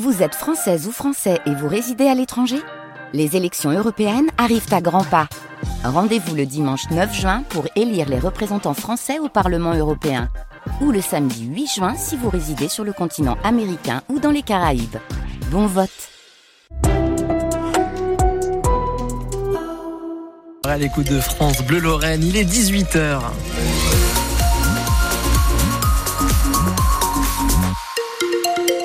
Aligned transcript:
Vous 0.00 0.22
êtes 0.22 0.34
française 0.34 0.86
ou 0.86 0.90
français 0.90 1.38
et 1.44 1.54
vous 1.54 1.68
résidez 1.68 2.06
à 2.06 2.14
l'étranger? 2.14 2.56
Les 3.12 3.36
élections 3.36 3.70
européennes 3.70 4.30
arrivent 4.38 4.72
à 4.72 4.80
grands 4.80 5.04
pas. 5.04 5.28
Rendez-vous 5.84 6.34
le 6.34 6.46
dimanche 6.46 6.88
9 6.90 7.14
juin 7.14 7.42
pour 7.50 7.66
élire 7.76 8.08
les 8.08 8.18
représentants 8.18 8.72
français 8.72 9.18
au 9.18 9.28
Parlement 9.28 9.74
européen. 9.74 10.30
Ou 10.80 10.92
le 10.92 11.02
samedi 11.02 11.44
8 11.44 11.66
juin 11.66 11.94
si 11.94 12.16
vous 12.16 12.30
résidez 12.30 12.68
sur 12.68 12.84
le 12.84 12.94
continent 12.94 13.36
américain 13.44 14.00
ou 14.08 14.18
dans 14.18 14.30
les 14.30 14.40
Caraïbes. 14.40 14.96
Bon 15.50 15.66
vote 15.66 15.90
À 20.64 20.78
l'écoute 20.78 21.10
de 21.10 21.20
France 21.20 21.60
Bleu 21.66 21.80
Lorraine, 21.80 22.24
il 22.24 22.38
est 22.38 22.50
18h. 22.50 23.20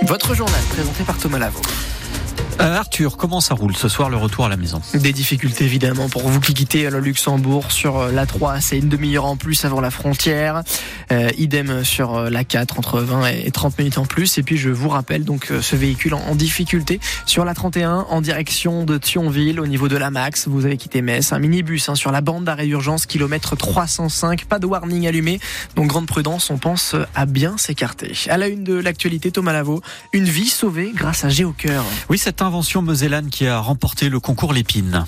Votre 0.08 0.34
journal 0.34 0.62
présenté 0.70 1.04
par 1.04 1.18
Thomas 1.18 1.38
Lavaux. 1.38 1.62
Euh, 2.60 2.76
Arthur, 2.76 3.18
comment 3.18 3.40
ça 3.40 3.54
roule 3.54 3.76
ce 3.76 3.88
soir 3.88 4.10
le 4.10 4.18
retour 4.18 4.46
à 4.46 4.50
la 4.50 4.58
maison? 4.58 4.82
Des 4.96 5.14
difficultés 5.14 5.66
évidemment 5.66 6.10
pour 6.10 6.28
vous 6.28 6.40
qui 6.40 6.56
quittez 6.56 6.90
le 6.90 7.00
Luxembourg 7.00 7.72
sur 7.72 7.98
euh, 7.98 8.12
la 8.12 8.26
3, 8.26 8.62
c'est 8.62 8.80
une 8.80 8.90
demi-heure 8.90 9.26
en 9.26 9.36
plus 9.36 9.64
avant 9.64 9.80
la 9.80 9.92
frontière. 9.92 10.64
Euh, 11.12 11.30
idem 11.38 11.84
sur 11.84 12.16
euh, 12.16 12.30
la 12.30 12.44
4 12.44 12.80
entre 12.80 13.00
20 13.00 13.28
et 13.28 13.52
30 13.52 13.78
minutes 13.78 13.98
en 14.00 14.06
plus. 14.06 14.38
Et 14.40 14.44
puis 14.44 14.58
je 14.58 14.70
vous 14.70 14.90
rappelle 14.90 15.24
donc 15.24 15.52
ce 15.62 15.76
véhicule 15.76 16.16
en, 16.16 16.36
difficulté 16.36 17.00
sur 17.26 17.46
la 17.46 17.54
31 17.54 18.08
en 18.10 18.22
direction 18.22 18.84
de 18.86 18.98
Thionville 18.98 19.60
au 19.60 19.68
niveau 19.68 19.88
de 19.88 19.98
la 19.98 20.10
Max. 20.10 20.48
Vous 20.48 20.66
avez 20.66 20.78
quitté 20.78 21.02
Metz, 21.02 21.34
un 21.34 21.40
minibus 21.40 21.90
hein, 21.90 21.96
sur 21.96 22.12
la 22.12 22.22
bande 22.22 22.44
d'arrêt 22.44 22.66
d'urgence 22.66 23.06
kilomètre 23.06 23.56
305. 23.56 24.46
Pas 24.46 24.60
de 24.60 24.66
warning 24.66 25.08
allumé, 25.08 25.40
donc 25.76 25.88
grande 25.88 26.08
prudence. 26.08 26.50
On 26.50 26.58
pense 26.58 26.96
à 27.16 27.26
bien 27.26 27.58
s'écarter. 27.58 28.14
À 28.30 28.38
la 28.38 28.48
une 28.48 28.64
de 28.64 28.74
l'actualité, 28.74 29.32
Thomas 29.32 29.54
Lavaux, 29.54 29.82
une 30.14 30.26
vie 30.26 30.50
sauvée 30.50 30.92
grâce 30.94 31.24
à 31.24 31.30
Géocœur. 31.30 31.84
Oui, 32.10 32.18
cette 32.18 32.42
invention 32.48 32.82
mosellane 32.82 33.30
qui 33.30 33.46
a 33.46 33.60
remporté 33.60 34.08
le 34.08 34.22
concours 34.22 34.54
Lépine. 34.54 35.06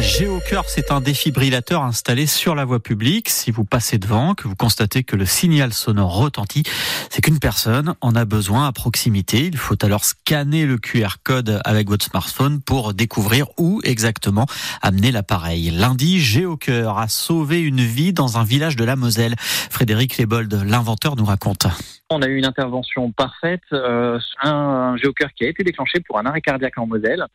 Géocœur, 0.00 0.64
c'est 0.68 0.92
un 0.92 1.00
défibrillateur 1.00 1.82
installé 1.82 2.26
sur 2.26 2.54
la 2.54 2.64
voie 2.64 2.78
publique. 2.78 3.28
Si 3.28 3.50
vous 3.50 3.64
passez 3.64 3.98
devant, 3.98 4.34
que 4.34 4.46
vous 4.46 4.54
constatez 4.54 5.02
que 5.02 5.16
le 5.16 5.26
signal 5.26 5.72
sonore 5.72 6.16
retentit, 6.16 6.62
c'est 7.10 7.20
qu'une 7.20 7.40
personne 7.40 7.94
en 8.00 8.14
a 8.14 8.24
besoin 8.24 8.68
à 8.68 8.72
proximité. 8.72 9.46
Il 9.46 9.56
faut 9.56 9.82
alors 9.84 10.04
scanner 10.04 10.66
le 10.66 10.78
QR 10.78 11.16
code 11.24 11.60
avec 11.64 11.88
votre 11.88 12.04
smartphone 12.04 12.60
pour 12.60 12.94
découvrir 12.94 13.46
où 13.58 13.80
exactement 13.82 14.46
amener 14.82 15.10
l'appareil. 15.10 15.70
Lundi, 15.70 16.20
Géocœur 16.20 16.98
a 16.98 17.08
sauvé 17.08 17.60
une 17.60 17.80
vie 17.80 18.12
dans 18.12 18.38
un 18.38 18.44
village 18.44 18.76
de 18.76 18.84
la 18.84 18.94
Moselle. 18.94 19.34
Frédéric 19.38 20.16
Lebold, 20.18 20.52
l'inventeur, 20.64 21.16
nous 21.16 21.24
raconte. 21.24 21.66
On 22.10 22.22
a 22.22 22.26
eu 22.26 22.36
une 22.36 22.46
intervention 22.46 23.10
parfaite, 23.10 23.60
euh, 23.72 24.18
un, 24.42 24.96
géocœur 24.96 25.28
qui 25.36 25.44
a 25.44 25.48
été 25.48 25.62
déclenché 25.62 26.00
pour 26.00 26.18
un 26.18 26.24
arrêt 26.24 26.40
cardiaque 26.40 26.78
en 26.78 26.86
Moselle. 26.86 27.26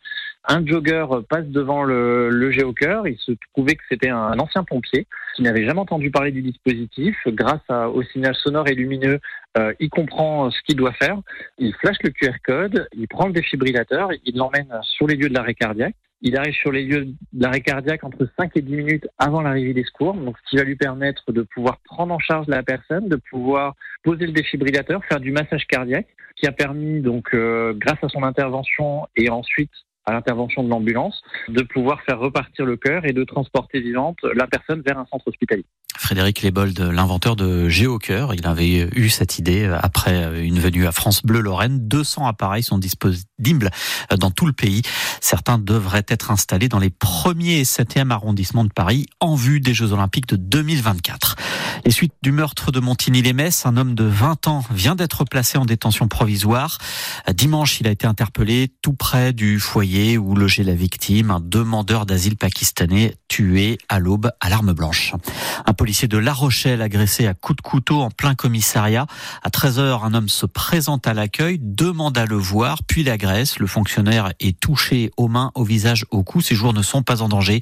Un 0.47 0.65
jogger 0.65 1.05
passe 1.29 1.45
devant 1.45 1.83
le 1.83 2.51
géocœur. 2.53 3.07
Il 3.07 3.17
se 3.17 3.31
trouvait 3.53 3.75
que 3.75 3.83
c'était 3.89 4.09
un 4.09 4.39
ancien 4.39 4.63
pompier 4.63 5.07
qui 5.35 5.41
n'avait 5.41 5.65
jamais 5.65 5.79
entendu 5.79 6.11
parler 6.11 6.31
du 6.31 6.41
dispositif. 6.41 7.15
Grâce 7.27 7.61
au 7.69 8.03
signal 8.03 8.35
sonore 8.35 8.67
et 8.67 8.75
lumineux, 8.75 9.19
euh, 9.57 9.73
il 9.79 9.89
comprend 9.89 10.49
ce 10.51 10.61
qu'il 10.61 10.75
doit 10.75 10.93
faire. 10.93 11.17
Il 11.57 11.73
flash 11.75 11.97
le 12.03 12.09
QR 12.09 12.37
code, 12.45 12.87
il 12.93 13.07
prend 13.07 13.27
le 13.27 13.33
défibrillateur, 13.33 14.09
il 14.25 14.37
l'emmène 14.37 14.73
sur 14.83 15.07
les 15.07 15.15
lieux 15.15 15.29
de 15.29 15.33
l'arrêt 15.33 15.55
cardiaque. 15.55 15.95
Il 16.25 16.37
arrive 16.37 16.53
sur 16.53 16.71
les 16.71 16.85
lieux 16.85 17.05
de 17.05 17.43
l'arrêt 17.43 17.59
cardiaque 17.59 18.03
entre 18.05 18.29
5 18.39 18.51
et 18.55 18.61
10 18.61 18.75
minutes 18.75 19.07
avant 19.17 19.41
l'arrivée 19.41 19.73
des 19.73 19.83
secours, 19.83 20.13
donc 20.13 20.37
ce 20.37 20.49
qui 20.49 20.55
va 20.55 20.63
lui 20.63 20.77
permettre 20.77 21.33
de 21.33 21.41
pouvoir 21.41 21.79
prendre 21.83 22.13
en 22.13 22.19
charge 22.19 22.47
la 22.47 22.63
personne, 22.63 23.09
de 23.09 23.17
pouvoir 23.29 23.75
poser 24.03 24.25
le 24.27 24.31
défibrillateur, 24.31 25.03
faire 25.03 25.19
du 25.19 25.33
massage 25.33 25.67
cardiaque, 25.67 26.07
qui 26.37 26.47
a 26.47 26.53
permis 26.53 27.01
donc 27.01 27.33
euh, 27.33 27.73
grâce 27.75 28.01
à 28.01 28.07
son 28.07 28.23
intervention 28.23 29.05
et 29.17 29.29
ensuite 29.29 29.71
à 30.05 30.11
l'intervention 30.11 30.63
de 30.63 30.69
l'ambulance, 30.69 31.21
de 31.47 31.61
pouvoir 31.61 32.01
faire 32.01 32.19
repartir 32.19 32.65
le 32.65 32.77
cœur 32.77 33.05
et 33.05 33.13
de 33.13 33.23
transporter 33.23 33.79
vivante 33.79 34.17
la 34.35 34.47
personne 34.47 34.81
vers 34.85 34.97
un 34.97 35.05
centre 35.05 35.27
hospitalier. 35.27 35.65
Frédéric 35.95 36.41
Lebold, 36.41 36.77
l'inventeur 36.79 37.35
de 37.35 37.69
GéoCœur, 37.69 38.33
il 38.33 38.45
avait 38.47 38.89
eu 38.95 39.09
cette 39.09 39.37
idée 39.37 39.65
après 39.81 40.43
une 40.43 40.59
venue 40.59 40.87
à 40.87 40.91
France 40.91 41.21
Bleu 41.23 41.39
Lorraine. 41.39 41.87
200 41.87 42.25
appareils 42.25 42.63
sont 42.63 42.79
disponibles 42.79 43.69
dans 44.17 44.31
tout 44.31 44.45
le 44.45 44.53
pays. 44.53 44.81
Certains 45.21 45.59
devraient 45.59 46.05
être 46.07 46.31
installés 46.31 46.67
dans 46.67 46.79
les 46.79 46.89
premiers 46.89 47.59
et 47.59 47.63
7e 47.63 48.09
arrondissements 48.09 48.63
de 48.63 48.73
Paris 48.73 49.05
en 49.19 49.35
vue 49.35 49.59
des 49.59 49.73
Jeux 49.73 49.93
Olympiques 49.93 50.27
de 50.27 50.35
2024. 50.35 51.35
Les 51.85 51.91
suites 51.91 52.13
du 52.21 52.31
meurtre 52.31 52.71
de 52.71 52.79
Montigny-les-Metz, 52.79 53.65
un 53.65 53.77
homme 53.77 53.93
de 53.93 54.05
20 54.05 54.47
ans 54.47 54.63
vient 54.71 54.95
d'être 54.95 55.25
placé 55.25 55.57
en 55.57 55.65
détention 55.65 56.07
provisoire. 56.07 56.79
Dimanche, 57.33 57.79
il 57.81 57.87
a 57.87 57.91
été 57.91 58.07
interpellé 58.07 58.71
tout 58.81 58.93
près 58.93 59.31
du 59.31 59.59
foyer 59.59 59.92
où 59.93 60.35
logeait 60.35 60.63
la 60.63 60.73
victime, 60.73 61.29
un 61.29 61.39
demandeur 61.39 62.05
d'asile 62.05 62.35
pakistanais 62.35 63.13
tué 63.33 63.79
à 63.89 63.97
l'aube 63.97 64.29
à 64.41 64.49
l'arme 64.49 64.73
blanche. 64.73 65.15
Un 65.65 65.73
policier 65.73 66.07
de 66.07 66.19
La 66.19 66.33
Rochelle 66.33 66.83
agressé 66.83 67.25
à 67.25 67.33
coups 67.33 67.57
de 67.57 67.61
couteau 67.63 68.01
en 68.01 68.11
plein 68.11 68.35
commissariat. 68.35 69.07
À 69.41 69.49
13h, 69.49 70.05
un 70.05 70.13
homme 70.13 70.29
se 70.29 70.45
présente 70.45 71.07
à 71.07 71.15
l'accueil, 71.15 71.57
demande 71.59 72.15
à 72.15 72.27
le 72.27 72.35
voir, 72.35 72.83
puis 72.83 73.03
l'agresse. 73.03 73.57
Le 73.57 73.65
fonctionnaire 73.65 74.33
est 74.39 74.59
touché 74.59 75.09
aux 75.17 75.29
mains, 75.29 75.51
au 75.55 75.63
visage, 75.63 76.05
au 76.11 76.21
cou. 76.21 76.41
Ses 76.41 76.53
jours 76.53 76.75
ne 76.75 76.83
sont 76.83 77.01
pas 77.01 77.23
en 77.23 77.27
danger. 77.27 77.61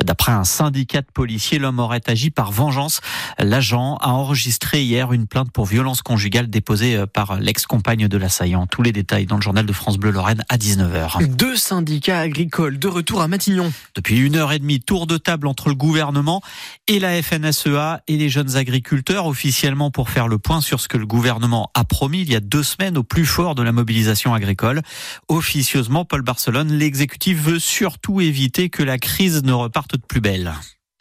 D'après 0.00 0.30
un 0.30 0.44
syndicat 0.44 1.00
de 1.00 1.08
policiers, 1.12 1.58
l'homme 1.58 1.80
aurait 1.80 2.08
agi 2.08 2.30
par 2.30 2.52
vengeance. 2.52 3.00
L'agent 3.40 3.96
a 3.96 4.10
enregistré 4.10 4.84
hier 4.84 5.12
une 5.12 5.26
plainte 5.26 5.50
pour 5.50 5.66
violence 5.66 6.00
conjugale 6.00 6.48
déposée 6.48 7.06
par 7.12 7.40
l'ex-compagne 7.40 8.06
de 8.06 8.18
l'assaillant. 8.18 8.68
Tous 8.68 8.82
les 8.82 8.92
détails 8.92 9.26
dans 9.26 9.36
le 9.36 9.42
journal 9.42 9.66
de 9.66 9.72
France 9.72 9.98
Bleu 9.98 10.12
Lorraine 10.12 10.44
à 10.48 10.58
19h. 10.58 11.26
Deux 11.26 11.56
syndicats 11.56 12.20
agricoles 12.20 12.78
de 12.78 12.86
retour 12.86 13.20
à 13.20 13.26
Matignon. 13.26 13.72
Depuis 13.96 14.18
une 14.18 14.36
heure 14.36 14.52
et 14.52 14.60
demie, 14.60 14.78
tour 14.78 15.07
de 15.08 15.16
table 15.16 15.48
entre 15.48 15.68
le 15.68 15.74
gouvernement 15.74 16.40
et 16.86 17.00
la 17.00 17.20
FNSEA 17.20 18.02
et 18.06 18.16
les 18.16 18.28
jeunes 18.28 18.56
agriculteurs 18.56 19.26
officiellement 19.26 19.90
pour 19.90 20.10
faire 20.10 20.28
le 20.28 20.38
point 20.38 20.60
sur 20.60 20.80
ce 20.80 20.86
que 20.86 20.96
le 20.96 21.06
gouvernement 21.06 21.70
a 21.74 21.84
promis 21.84 22.20
il 22.20 22.30
y 22.30 22.36
a 22.36 22.40
deux 22.40 22.62
semaines 22.62 22.96
au 22.96 23.02
plus 23.02 23.26
fort 23.26 23.56
de 23.56 23.62
la 23.62 23.72
mobilisation 23.72 24.34
agricole. 24.34 24.82
Officieusement, 25.28 26.04
Paul 26.04 26.22
Barcelone, 26.22 26.72
l'exécutif 26.72 27.40
veut 27.40 27.58
surtout 27.58 28.20
éviter 28.20 28.70
que 28.70 28.82
la 28.82 28.98
crise 28.98 29.42
ne 29.42 29.52
reparte 29.52 29.96
de 29.96 30.02
plus 30.06 30.20
belle. 30.20 30.54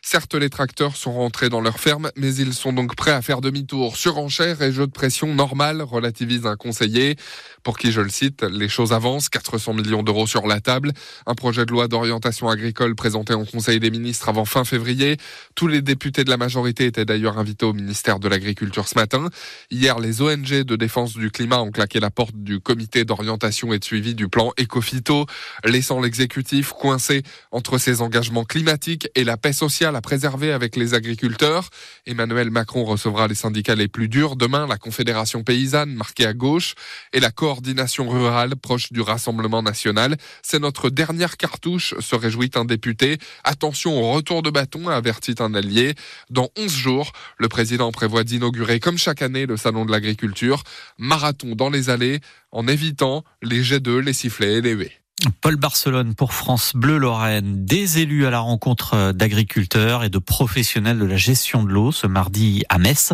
Certes, 0.10 0.36
les 0.36 0.50
tracteurs 0.50 0.96
sont 0.96 1.12
rentrés 1.12 1.50
dans 1.50 1.60
leur 1.60 1.82
ferme, 1.82 2.12
mais 2.16 2.34
ils 2.34 2.54
sont 2.54 2.72
donc 2.72 2.96
prêts 2.96 3.12
à 3.12 3.22
faire 3.22 3.42
demi-tour. 3.42 3.98
Surenchère 3.98 4.62
et 4.62 4.72
jeu 4.72 4.88
de 4.88 4.92
pression 4.94 5.36
normal, 5.36 5.82
relativise 5.82 6.46
un 6.46 6.56
conseiller, 6.56 7.18
pour 7.62 7.78
qui, 7.78 7.92
je 7.92 8.00
le 8.00 8.08
cite, 8.08 8.44
les 8.44 8.70
choses 8.70 8.94
avancent, 8.94 9.28
400 9.28 9.74
millions 9.74 10.04
d'euros 10.04 10.26
sur 10.26 10.48
la 10.48 10.62
table, 10.62 10.94
un 11.26 11.36
projet 11.36 11.66
de 11.66 11.72
loi 11.72 11.90
d'orientation 11.90 12.48
agricole 12.48 12.96
présenté 12.96 13.34
en 13.34 13.44
Conseil 13.44 13.82
des 13.82 13.92
ministres 13.92 14.30
avant 14.30 14.46
fin 14.46 14.64
février. 14.64 15.18
Tous 15.56 15.68
les 15.68 15.82
députés 15.82 16.24
de 16.24 16.30
la 16.30 16.38
majorité 16.38 16.86
étaient 16.86 17.04
d'ailleurs 17.04 17.38
invités 17.38 17.66
au 17.66 17.74
ministère 17.74 18.20
de 18.20 18.30
l'Agriculture 18.30 18.88
ce 18.88 18.96
matin. 18.96 19.28
Hier, 19.72 20.00
les 20.00 20.22
ONG 20.22 20.64
de 20.64 20.76
défense 20.78 21.18
du 21.18 21.32
climat 21.32 21.60
ont 21.60 21.72
claqué 21.72 22.00
la 22.00 22.12
porte 22.12 22.38
du 22.38 22.62
comité 22.62 23.04
d'orientation 23.04 23.74
et 23.74 23.80
de 23.80 23.84
suivi 23.84 24.16
du 24.16 24.30
plan 24.30 24.54
Ecofito, 24.58 25.26
laissant 25.66 26.00
l'exécutif 26.00 26.72
coincé 26.72 27.24
entre 27.52 27.78
ses 27.78 28.00
engagements 28.00 28.46
climatiques 28.46 29.10
et 29.14 29.26
la 29.26 29.36
paix 29.36 29.52
sociale 29.52 29.97
à 29.98 30.02
préserver 30.02 30.52
avec 30.52 30.76
les 30.76 30.94
agriculteurs. 30.94 31.70
Emmanuel 32.06 32.52
Macron 32.52 32.86
recevra 32.86 33.28
les 33.28 33.36
syndicats 33.36 33.74
les 33.74 33.88
plus 33.88 34.08
durs 34.08 34.36
demain, 34.36 34.68
la 34.68 34.78
Confédération 34.78 35.44
paysanne 35.44 35.94
marquée 35.94 36.28
à 36.28 36.34
gauche 36.34 36.76
et 37.14 37.20
la 37.20 37.32
coordination 37.32 38.08
rurale 38.08 38.56
proche 38.56 38.94
du 38.94 39.02
Rassemblement 39.02 39.64
national. 39.64 40.16
C'est 40.44 40.60
notre 40.60 40.92
dernière 40.92 41.36
cartouche, 41.36 41.96
se 42.00 42.16
réjouit 42.16 42.52
un 42.56 42.66
député. 42.66 43.18
Attention 43.44 44.00
au 44.00 44.12
retour 44.14 44.44
de 44.44 44.52
bâton, 44.52 44.88
avertit 44.88 45.36
un 45.40 45.56
allié. 45.56 45.96
Dans 46.30 46.50
11 46.58 46.72
jours, 46.72 47.12
le 47.40 47.50
président 47.50 47.92
prévoit 47.92 48.24
d'inaugurer 48.24 48.80
comme 48.80 49.00
chaque 49.00 49.24
année 49.24 49.48
le 49.48 49.58
salon 49.58 49.84
de 49.84 49.92
l'agriculture. 49.92 50.64
Marathon 51.00 51.56
dans 51.56 51.72
les 51.72 51.90
allées 51.90 52.20
en 52.52 52.68
évitant 52.68 53.24
les 53.42 53.64
jets 53.64 53.80
d'œufs, 53.80 54.06
les 54.06 54.14
sifflets 54.14 54.60
et 54.60 54.62
les 54.62 54.74
huées. 54.74 55.07
Paul 55.42 55.56
Barcelone 55.56 56.14
pour 56.14 56.34
France 56.34 56.74
Bleu 56.76 57.00
Lorraine, 57.00 57.66
des 57.66 57.98
élus 57.98 58.28
à 58.28 58.30
la 58.30 58.40
rencontre 58.40 59.14
d'agriculteurs 59.14 60.04
et 60.04 60.10
de 60.10 60.20
professionnels 60.20 61.00
de 61.00 61.06
la 61.06 61.18
gestion 61.18 61.64
de 61.64 61.70
l'eau 61.70 61.92
ce 61.92 62.06
mardi 62.06 62.64
à 62.70 62.78
Metz. 62.78 63.14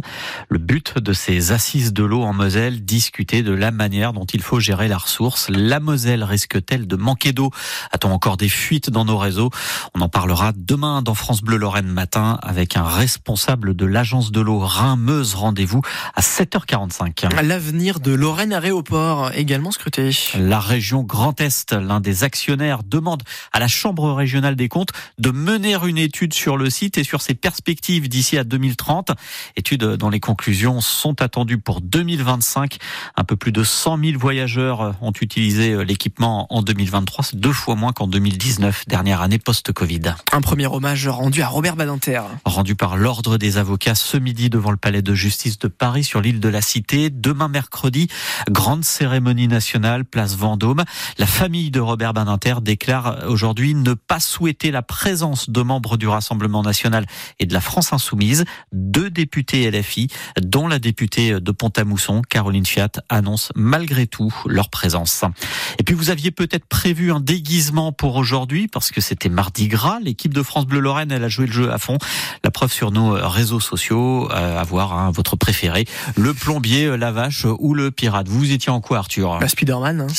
Le 0.49 0.57
but 0.57 0.97
de 0.97 1.13
ces 1.13 1.53
assises 1.53 1.93
de 1.93 2.03
l'eau 2.03 2.23
en 2.23 2.33
Moselle, 2.33 2.83
discuter 2.83 3.41
de 3.41 3.53
la 3.53 3.71
manière 3.71 4.11
dont 4.11 4.25
il 4.25 4.41
faut 4.41 4.59
gérer 4.59 4.89
la 4.89 4.97
ressource. 4.97 5.47
La 5.49 5.79
Moselle 5.79 6.25
risque-t-elle 6.25 6.87
de 6.87 6.95
manquer 6.97 7.31
d'eau? 7.31 7.51
A-t-on 7.91 8.11
encore 8.11 8.35
des 8.35 8.49
fuites 8.49 8.89
dans 8.89 9.05
nos 9.05 9.17
réseaux? 9.17 9.49
On 9.95 10.01
en 10.01 10.09
parlera 10.09 10.51
demain 10.57 11.03
dans 11.03 11.15
France 11.15 11.41
Bleu 11.41 11.55
Lorraine 11.55 11.87
matin 11.87 12.37
avec 12.43 12.75
un 12.75 12.83
responsable 12.83 13.75
de 13.75 13.85
l'agence 13.85 14.33
de 14.33 14.41
l'eau 14.41 14.59
Rhin-Meuse. 14.59 15.35
Rendez-vous 15.35 15.81
à 16.15 16.21
7h45. 16.21 17.41
L'avenir 17.43 18.01
de 18.01 18.11
Lorraine 18.11 18.51
Aéroport 18.51 19.31
également 19.35 19.71
scruté. 19.71 20.09
La 20.37 20.59
région 20.59 21.01
Grand 21.03 21.39
Est, 21.39 21.71
L'un 21.93 21.99
des 21.99 22.23
actionnaires 22.23 22.81
demande 22.83 23.21
à 23.51 23.59
la 23.59 23.67
Chambre 23.67 24.13
régionale 24.13 24.55
des 24.55 24.67
comptes 24.67 24.89
de 25.19 25.29
mener 25.29 25.75
une 25.85 25.99
étude 25.99 26.33
sur 26.33 26.57
le 26.57 26.71
site 26.71 26.97
et 26.97 27.03
sur 27.03 27.21
ses 27.21 27.35
perspectives 27.35 28.09
d'ici 28.09 28.35
à 28.35 28.43
2030. 28.43 29.11
Étude 29.55 29.83
dont 29.83 30.09
les 30.09 30.19
conclusions 30.19 30.81
sont 30.81 31.21
attendues 31.21 31.59
pour 31.59 31.81
2025. 31.81 32.77
Un 33.15 33.23
peu 33.23 33.35
plus 33.35 33.51
de 33.51 33.63
100 33.63 33.99
000 34.03 34.19
voyageurs 34.19 34.95
ont 35.01 35.11
utilisé 35.21 35.85
l'équipement 35.85 36.47
en 36.49 36.63
2023. 36.63 37.25
C'est 37.25 37.39
deux 37.39 37.53
fois 37.53 37.75
moins 37.75 37.91
qu'en 37.91 38.07
2019, 38.07 38.87
dernière 38.87 39.21
année 39.21 39.37
post-Covid. 39.37 40.15
Un 40.31 40.41
premier 40.41 40.65
hommage 40.65 41.07
rendu 41.07 41.43
à 41.43 41.47
Robert 41.47 41.75
Badinter. 41.75 42.21
Rendu 42.43 42.73
par 42.73 42.97
l'Ordre 42.97 43.37
des 43.37 43.59
avocats 43.59 43.93
ce 43.93 44.17
midi 44.17 44.49
devant 44.49 44.71
le 44.71 44.77
palais 44.77 45.03
de 45.03 45.13
justice 45.13 45.59
de 45.59 45.67
Paris 45.67 46.03
sur 46.03 46.21
l'île 46.21 46.39
de 46.39 46.49
la 46.49 46.61
Cité. 46.61 47.11
Demain 47.11 47.49
mercredi, 47.49 48.07
grande 48.49 48.83
cérémonie 48.83 49.47
nationale, 49.47 50.05
place 50.05 50.35
Vendôme. 50.35 50.83
La 51.19 51.27
famille 51.27 51.69
de 51.69 51.82
Robert 51.83 52.13
Badinter 52.13 52.55
déclare 52.61 53.25
aujourd'hui 53.27 53.75
ne 53.75 53.93
pas 53.93 54.19
souhaiter 54.19 54.71
la 54.71 54.81
présence 54.81 55.49
de 55.49 55.61
membres 55.61 55.97
du 55.97 56.07
Rassemblement 56.07 56.63
national 56.63 57.05
et 57.39 57.45
de 57.45 57.53
la 57.53 57.61
France 57.61 57.93
insoumise. 57.93 58.45
Deux 58.71 59.09
députés 59.09 59.69
LFI, 59.69 60.07
dont 60.41 60.67
la 60.67 60.79
députée 60.79 61.39
de 61.39 61.51
Pont-à-Mousson, 61.51 62.21
Caroline 62.27 62.65
Fiat, 62.65 62.89
annonce 63.09 63.51
malgré 63.55 64.07
tout 64.07 64.33
leur 64.45 64.69
présence. 64.69 65.23
Et 65.79 65.83
puis 65.83 65.95
vous 65.95 66.09
aviez 66.09 66.31
peut-être 66.31 66.65
prévu 66.65 67.11
un 67.11 67.19
déguisement 67.19 67.91
pour 67.91 68.15
aujourd'hui 68.15 68.67
parce 68.67 68.91
que 68.91 69.01
c'était 69.01 69.29
mardi 69.29 69.67
gras. 69.67 69.99
L'équipe 70.01 70.33
de 70.33 70.43
France 70.43 70.65
Bleu 70.65 70.79
Lorraine, 70.79 71.11
elle 71.11 71.23
a 71.23 71.29
joué 71.29 71.45
le 71.45 71.51
jeu 71.53 71.71
à 71.71 71.77
fond. 71.77 71.97
La 72.43 72.51
preuve 72.51 72.71
sur 72.71 72.91
nos 72.91 73.11
réseaux 73.29 73.59
sociaux, 73.59 74.29
euh, 74.31 74.59
à 74.59 74.63
voir 74.63 74.93
hein, 74.93 75.11
votre 75.11 75.35
préféré, 75.35 75.85
le 76.15 76.33
plombier, 76.33 76.97
la 76.97 77.11
vache 77.11 77.45
ou 77.59 77.73
le 77.73 77.91
pirate. 77.91 78.27
Vous 78.27 78.51
étiez 78.51 78.71
en 78.71 78.81
quoi 78.81 78.99
Arthur? 78.99 79.39
Spider-Man. 79.47 80.01
Hein. 80.01 80.07